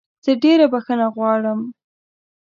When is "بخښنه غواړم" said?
0.73-1.59